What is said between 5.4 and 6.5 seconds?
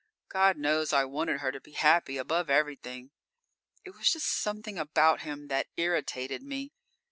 that irritated